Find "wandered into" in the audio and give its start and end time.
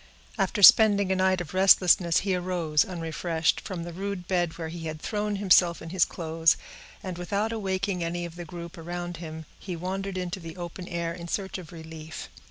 9.75-10.39